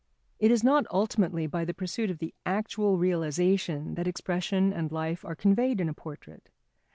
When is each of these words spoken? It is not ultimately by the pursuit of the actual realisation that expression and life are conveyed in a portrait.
It 0.39 0.49
is 0.49 0.63
not 0.63 0.87
ultimately 0.89 1.45
by 1.45 1.63
the 1.63 1.75
pursuit 1.75 2.09
of 2.09 2.17
the 2.17 2.33
actual 2.43 2.97
realisation 2.97 3.93
that 3.93 4.07
expression 4.07 4.73
and 4.73 4.91
life 4.91 5.23
are 5.23 5.35
conveyed 5.35 5.79
in 5.79 5.89
a 5.89 5.93
portrait. 5.93 6.49